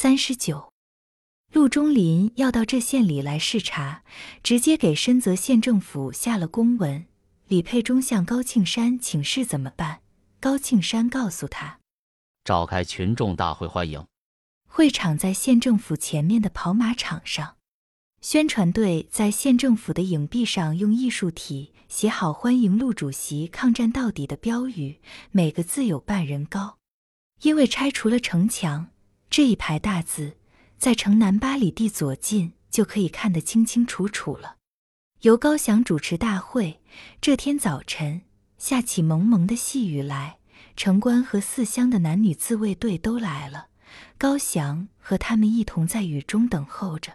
[0.00, 0.72] 三十九，
[1.52, 4.04] 陆中林要到这县里来视察，
[4.44, 7.04] 直接给深泽县政府下了公文。
[7.48, 10.02] 李佩忠向高庆山请示怎么办？
[10.38, 11.80] 高庆山告诉他，
[12.44, 14.06] 召开群众大会欢迎。
[14.68, 17.56] 会场在县政府前面的跑马场上，
[18.20, 25.00] 宣传队在县政府的影壁上用艺术体写好“欢迎陆主席抗战到底”的标语，
[25.32, 26.78] 每个字有半人高。
[27.42, 28.90] 因为拆除了城墙，
[29.30, 30.36] 这一排大字
[30.78, 34.56] 在城南八里地左近就可以看得清清楚楚了。
[35.22, 36.80] 由高翔主持大会。
[37.20, 38.22] 这天早晨
[38.56, 40.38] 下起蒙蒙的细雨来，
[40.76, 43.68] 城关和四乡的男女自卫队都来了。
[44.16, 47.14] 高翔和他们一同在雨中等候着。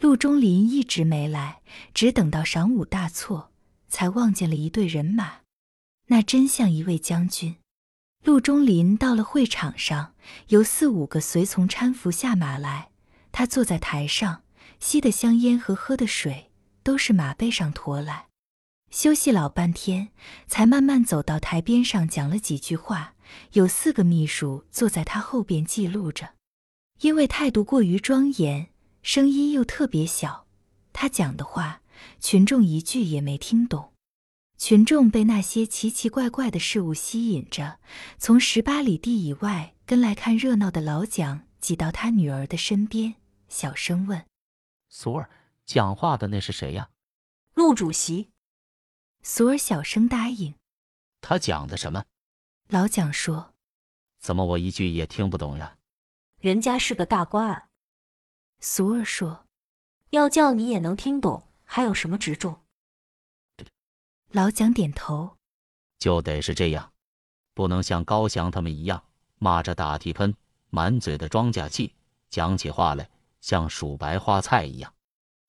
[0.00, 1.62] 陆中林一直没来，
[1.94, 3.52] 只等到晌午大错，
[3.88, 5.40] 才望见了一队人马，
[6.08, 7.56] 那真像一位将军。
[8.26, 10.12] 陆中林到了会场上，
[10.48, 12.88] 有四五个随从搀扶下马来。
[13.30, 14.42] 他坐在台上，
[14.80, 16.50] 吸的香烟和喝的水
[16.82, 18.26] 都是马背上驮来。
[18.90, 20.08] 休息老半天，
[20.48, 23.14] 才慢慢走到台边上，讲了几句话。
[23.52, 26.30] 有四个秘书坐在他后边记录着，
[27.02, 28.70] 因为态度过于庄严，
[29.02, 30.46] 声音又特别小，
[30.92, 31.80] 他讲的话
[32.18, 33.92] 群众一句也没听懂。
[34.58, 37.78] 群众被那些奇奇怪怪的事物吸引着，
[38.18, 43.16] 从十八里地以外跟来看热闹的老蒋挤到他女儿的身边，
[43.48, 44.24] 小声问
[44.88, 45.28] ：“苏儿，
[45.66, 46.88] 讲话的那是谁呀
[47.54, 48.30] ？”“陆主席。”
[49.22, 50.54] 苏儿小声答应。
[51.20, 52.04] 他讲的什么？
[52.68, 53.54] 老蒋说
[54.18, 55.76] ：“怎么我一句也听不懂呀？”
[56.40, 57.68] 人家是个大官。
[58.60, 59.46] 苏儿说
[60.10, 62.64] ：“要叫你也能听懂，还有什么执着？”
[64.36, 65.38] 老蒋点头
[65.98, 66.92] ：“就得是这样，
[67.54, 69.02] 不能像高翔他们一样
[69.38, 70.36] 骂着打地喷，
[70.68, 71.94] 满嘴的庄稼气，
[72.28, 73.08] 讲起话来
[73.40, 74.92] 像数白花菜一样。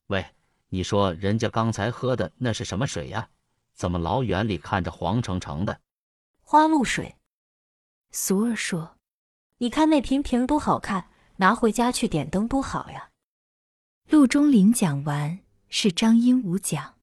[0.05, 0.25] 喂，
[0.69, 3.27] 你说人家刚才喝的那是什么水呀？”
[3.75, 5.81] 怎么老远里看着黄澄澄的？
[6.41, 7.17] 花露水。
[8.11, 8.95] 俗儿说
[9.59, 13.09] ：“你看那瓶瓶多好看，拿回家去点灯多好呀。”
[14.07, 16.93] 陆中林讲完，是张英武讲。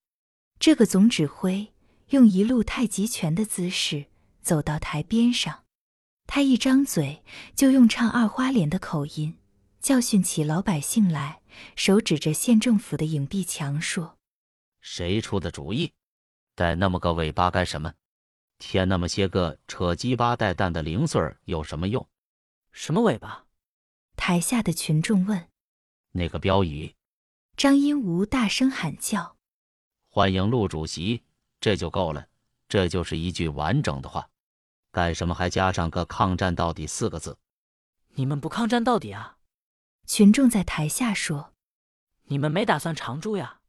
[0.59, 1.74] 这个总指挥
[2.09, 4.07] 用一路太极拳的姿势
[4.41, 5.65] 走到台边上，
[6.27, 7.23] 他一张嘴
[7.55, 9.39] 就用唱二花脸的口音
[9.81, 11.41] 教训起老百姓来，
[11.77, 14.19] 手指着县政府的影壁墙说
[14.81, 15.93] ：“谁出的主意？”
[16.55, 17.95] 带那么个尾巴干什么？
[18.59, 22.09] 添那么些个扯鸡巴带蛋的零碎儿有什么用？
[22.71, 23.47] 什么尾巴？
[24.17, 25.49] 台下的群众问。
[26.13, 26.95] 那个标语。
[27.57, 29.37] 张英武大声喊叫
[30.09, 31.23] ：“欢迎陆主席！”
[31.65, 32.29] 这就够了，
[32.69, 34.29] 这就是一句完整的话。
[34.91, 37.39] 干什么还加上个“抗战到底”四个字？
[38.17, 39.39] 你们不抗战到底啊？
[40.07, 41.55] 群众在台下说
[42.29, 43.63] ：“你们没打算长住呀？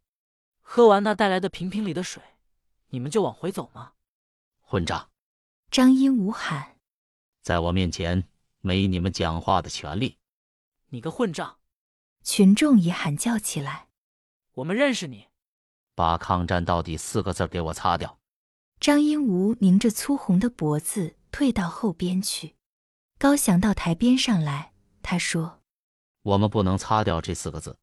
[0.60, 2.22] 喝完那带来的瓶瓶里的水。”
[2.92, 3.94] 你们就往回走吗？
[4.60, 5.10] 混账！
[5.72, 6.76] 张英武喊
[7.42, 8.28] ：“在我面前
[8.60, 10.18] 没你们讲话的权利！”
[10.92, 11.60] 你个混账！
[12.22, 13.88] 群众也喊叫起来
[14.56, 15.30] ：“我们认识你！”
[15.96, 18.20] 把“抗战到底”四个字给我擦掉！
[18.80, 22.56] 张英吾拧着粗红的脖子退到后边去。
[23.18, 25.62] 高翔到台边上来，他说
[26.22, 27.78] ：“我们不能擦掉这四个字，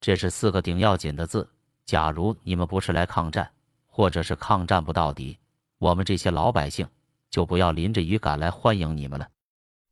[0.00, 1.48] 这是四个顶要紧的字。
[1.86, 3.52] 假如你们不是来抗战，”
[3.86, 5.38] 或者是抗战不到底，
[5.78, 6.88] 我们这些老百姓
[7.30, 9.28] 就不要淋着雨赶来欢迎你们了。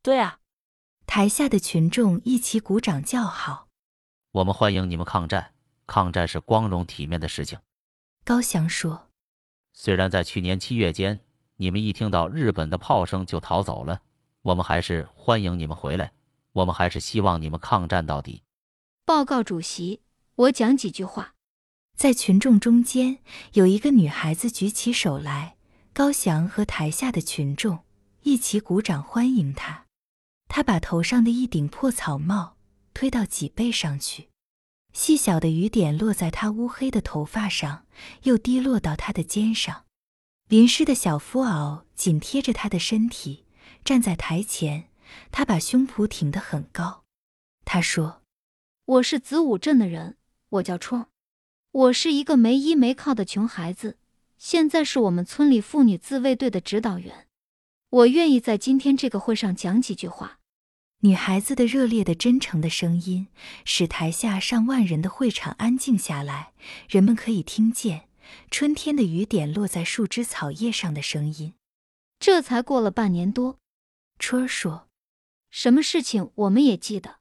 [0.03, 0.41] 对啊，
[1.06, 3.69] 台下的群众一起鼓掌叫好。
[4.33, 5.51] 我们欢迎你们抗战，
[5.92, 7.58] 抗战是光荣体面的事情。
[8.25, 9.10] 高翔说
[9.76, 11.20] ：“虽然在去年七月间，
[11.56, 14.00] 你们一听到日本的炮声就逃走了，
[14.41, 16.14] 我们还是欢迎你们回来。
[16.52, 18.42] 我们还是希望你们抗战到底。”
[19.04, 20.00] 报告主席，
[20.36, 21.34] 我讲几句话。
[21.94, 23.19] 在群众中间，
[23.52, 25.58] 有一个女孩子举起手来，
[25.92, 27.81] 高翔和台下的群众
[28.22, 29.84] 一起鼓掌欢迎她。
[30.48, 32.56] 她把头上的一顶破草帽
[32.94, 34.31] 推到脊背上去，
[34.93, 37.87] 细小的雨点落在他乌黑的头发上，
[38.23, 39.85] 又滴落到他的肩上。
[40.49, 43.47] 淋湿的小肤袄紧贴着他的身体。
[43.85, 44.89] 站在台前，
[45.33, 47.03] 他把胸脯挺得很高。
[47.65, 48.23] 他说
[48.87, 50.17] ：“我是子午镇的人，
[50.50, 51.06] 我叫春。”
[51.73, 53.97] 我是一个没依没靠的穷孩子，
[54.37, 57.27] 现在是我们村里妇女自卫队的指导员。
[57.89, 60.39] 我愿意在今天这个会上讲几句话。
[61.04, 63.26] 女孩子的热烈的、真诚的声音，
[63.64, 66.52] 使台下上万人的会场安静下来。
[66.88, 68.08] 人们可以听见
[68.52, 71.54] 春天的雨点落在树枝草叶上的声音。
[72.20, 73.58] 这才过了半年多，
[74.20, 74.87] 春儿说
[75.50, 77.16] ：“什么事情我们也记得。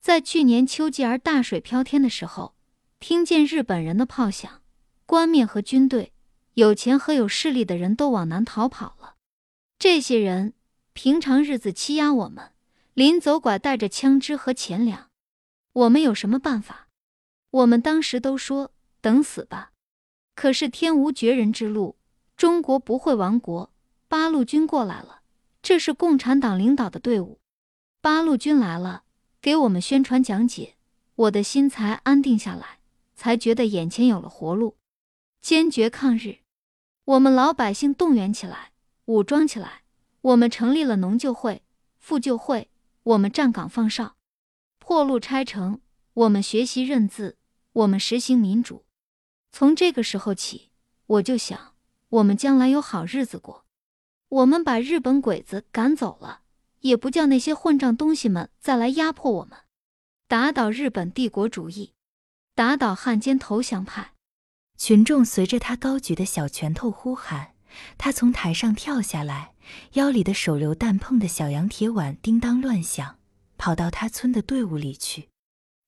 [0.00, 2.54] 在去年秋季儿大水飘天的时候，
[3.00, 4.62] 听见日本人的炮响，
[5.06, 6.12] 官面和军队，
[6.54, 9.16] 有钱和有势力的人都往南逃跑了。
[9.76, 10.54] 这些人
[10.92, 12.52] 平常日子欺压我们，
[12.98, 15.10] 临走拐带着枪支和钱粮，
[15.72, 16.88] 我们有什么办法？
[17.50, 19.70] 我们当时都说等死吧。
[20.34, 21.96] 可是天无绝人之路，
[22.36, 23.72] 中国不会亡国。
[24.08, 25.20] 八路军过来了，
[25.62, 27.38] 这是共产党领导的队伍。
[28.00, 29.04] 八路军来了，
[29.40, 30.74] 给我们宣传讲解，
[31.14, 32.80] 我的心才安定下来，
[33.14, 34.76] 才觉得眼前有了活路，
[35.40, 36.38] 坚决抗日。
[37.04, 38.72] 我们老百姓动员起来，
[39.04, 39.82] 武装起来，
[40.20, 41.62] 我们成立了农救会、
[42.00, 42.68] 妇救会，
[43.08, 44.16] 我们站岗放哨，
[44.78, 45.80] 破路拆城，
[46.12, 47.38] 我们学习认字，
[47.72, 48.84] 我们实行民主。
[49.50, 50.72] 从这个时候起，
[51.06, 51.74] 我就想，
[52.10, 53.64] 我们将来有好日子过。
[54.28, 56.42] 我们把日本鬼子赶走了，
[56.80, 59.60] 也不叫那些混账东西们再来压迫我们，
[60.26, 61.94] 打倒日本帝国主义，
[62.54, 64.12] 打倒汉奸投降派。
[64.76, 67.54] 群众随着他高举的小拳头呼喊，
[67.96, 69.54] 他从台上跳下来，
[69.92, 73.18] 腰里的手榴弹碰的小洋铁碗叮当乱响，
[73.56, 75.28] 跑到他村的队伍里去。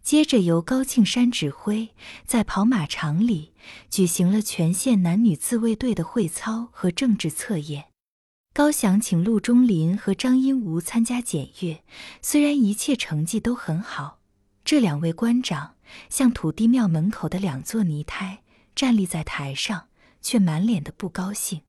[0.03, 1.91] 接着由高庆山指挥，
[2.25, 3.53] 在跑马场里
[3.91, 7.87] 举行了全县男女自卫队的会操和政治测验。
[8.55, 11.85] 高翔请陆中林和张英吾参加检阅，
[12.21, 14.21] 虽然一切成绩都很好，
[14.65, 15.77] 这两位官长
[16.09, 18.43] 像土地庙门口的两座泥胎，
[18.75, 19.89] 站立在台上，
[20.21, 21.61] 却满脸的不高兴。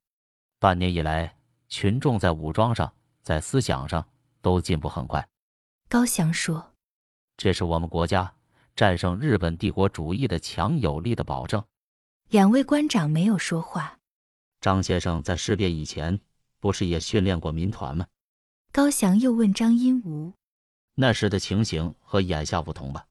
[0.59, 1.35] 半年以来，
[1.71, 4.07] 群众在武装上、在思想上
[4.43, 5.27] 都进步很快。
[5.89, 6.73] 高翔说
[7.37, 8.31] ：“这是我们国家
[8.75, 11.65] 战胜日本帝国主义的强有力的保证。”
[12.29, 13.97] 两位官长没有说话。
[14.59, 16.19] 张先生在事变以前。
[16.59, 18.05] 不是也训练过民团吗？
[18.71, 20.33] 高翔又问张英吾
[20.93, 23.07] ：“那时的情形和眼下不同吧？”“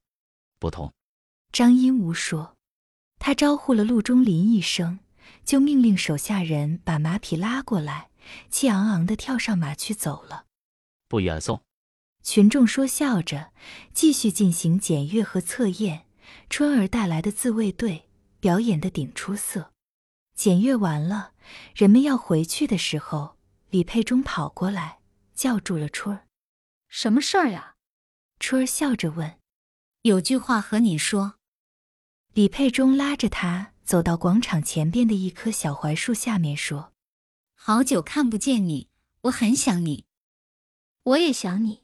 [0.57, 0.93] 不同。”
[1.51, 2.55] 张英吾说。
[3.19, 4.99] 他招呼了陆中林一声，
[5.43, 8.09] 就命令手下人把马匹拉过来，
[8.49, 10.45] 气昂昂地跳上马去走了。
[11.07, 11.61] 不远送。
[12.23, 13.51] 群众说笑着，
[13.93, 16.05] 继续进行检阅和测验。
[16.49, 19.73] 春儿带来的自卫队表演的顶出色。
[20.35, 21.33] 检阅完了，
[21.75, 23.37] 人们要回去的时候。
[23.69, 24.99] 李佩忠跑过来，
[25.33, 26.27] 叫住了春儿
[26.89, 27.75] ：“什么事儿呀？”
[28.37, 29.37] 春儿笑着问
[30.03, 31.35] ：“有句话和你说。”
[32.33, 36.91] 李佩忠拉着他走到广场前边的一棵小槐树下面，说
[37.63, 38.89] ：“好久看不见你，
[39.21, 40.05] 我很想你。
[41.13, 41.83] ”“我也想你。”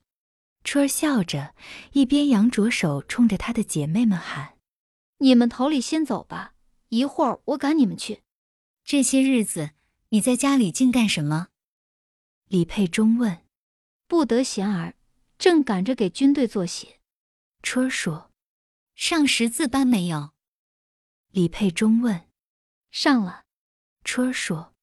[0.65, 1.53] 春儿笑着，
[1.91, 4.57] 一边扬着手冲着她的姐妹们喊
[5.21, 6.55] ：“你们头里先走吧，
[6.89, 8.23] 一会儿我赶你们去。”
[8.83, 9.73] 这些日子
[10.09, 11.49] 你在家里净干什么？
[12.47, 13.45] 李佩忠问
[14.09, 14.95] ：“不得闲儿，
[15.37, 16.99] 正赶着给军队做鞋。”
[17.61, 18.31] 春儿说
[18.95, 20.31] ：“上识字班没有？”
[21.29, 22.27] 李佩忠问
[22.89, 23.43] ：“上了。”
[24.03, 24.73] 春儿说：“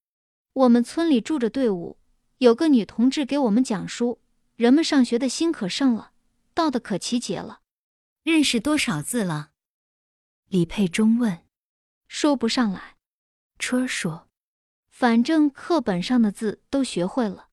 [0.55, 1.99] 我们村里住着队伍，
[2.39, 4.21] 有个女同志给我们讲书，
[4.55, 6.13] 人们上学的心可盛了，
[6.55, 7.61] 道的可齐节了。
[8.23, 9.51] 认识多少字了？”
[10.49, 11.45] 李佩中问
[12.07, 12.97] ：“说不上来。”
[13.59, 14.29] 春儿说
[14.89, 17.49] ：“反正课本上的字都学会了。”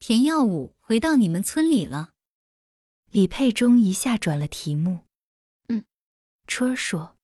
[0.00, 2.10] 田耀武回到你们村里了。
[3.12, 5.06] 李佩忠一下转了题目。
[5.68, 5.84] 嗯，
[6.48, 7.16] 春儿说：“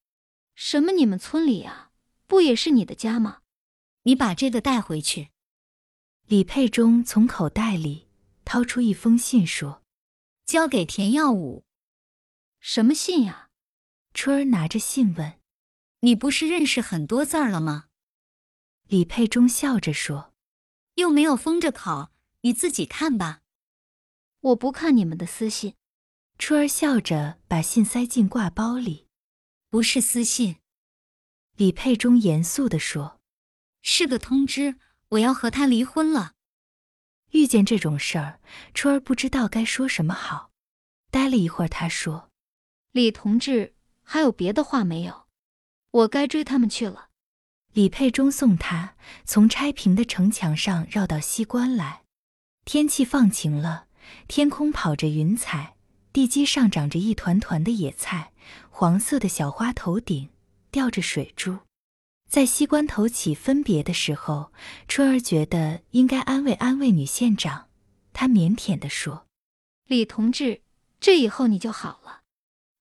[0.55, 0.93] 什么？
[0.93, 1.91] 你们村里啊，
[2.29, 3.41] 不也是你的家吗？
[4.09, 5.29] 你把这个带回去。”
[6.25, 8.09] 李佩忠从口袋里
[8.47, 9.83] 掏出一封信，说
[10.47, 11.67] ：“交给田耀武。”
[12.59, 13.51] 什么信呀？
[14.15, 15.39] 春儿拿着信问
[16.01, 17.89] ：“你不是认识很多字儿了吗？”
[18.89, 20.33] 李佩忠笑着说
[20.97, 22.11] ：“又没有封着考。”
[22.43, 23.43] 你自己看吧，
[24.41, 25.75] 我不看你们的私信。
[26.39, 29.09] 春儿笑着把信塞进挂包里，
[29.69, 30.57] 不是私信。
[31.57, 33.18] 李佩忠严肃地说
[33.91, 34.77] ：“是个通知，
[35.09, 36.35] 我要和他离婚了。”
[37.33, 38.39] 遇见这种事儿，
[38.75, 40.51] 春儿不知道该说什么好。
[41.11, 42.31] 待了一会儿，他说
[42.93, 45.25] ：“李同志，还有别的话没有？
[45.91, 47.09] 我该追他们去了。”
[47.73, 52.03] 李佩忠送他从拆平的城墙上绕到西关来。
[52.67, 53.87] 天气放晴了，
[54.27, 55.77] 天空跑着云彩，
[56.13, 58.33] 地基上长着一团团的野菜，
[58.69, 60.29] 黄色的小花头顶
[60.71, 61.61] 吊着水珠。
[62.29, 64.53] 在西关头起分别的时候，
[64.87, 67.69] 春儿觉得应该安慰安慰女县长，
[68.13, 69.27] 她腼腆地说
[69.89, 70.61] ：“李同志，
[71.01, 72.21] 这以后你就好了。”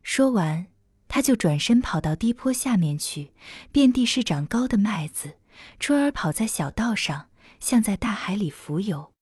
[0.04, 0.68] 说完，
[1.08, 3.32] 她就转身跑到低坡下面去，
[3.72, 5.38] 遍地是长高的麦子。
[5.80, 7.30] 春儿跑在小道上，
[7.62, 9.14] 像在大海里浮游。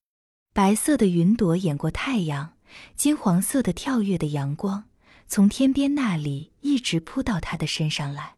[0.53, 2.57] 白色的云朵掩过太阳，
[2.95, 4.85] 金黄色的跳跃的阳光
[5.27, 8.35] 从天边那里一直扑到她的身上来。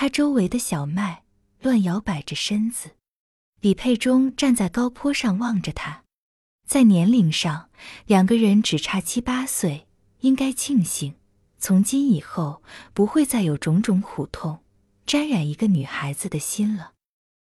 [0.00, 1.24] 他周围的小麦
[1.60, 2.90] 乱摇摆着身子。
[3.60, 6.04] 李佩忠站在高坡上望着他，
[6.64, 7.68] 在年龄上，
[8.06, 9.88] 两个人只差七八岁，
[10.20, 11.16] 应该庆幸，
[11.58, 12.62] 从今以后
[12.94, 14.60] 不会再有种种苦痛
[15.04, 16.92] 沾染一个女孩子的心了。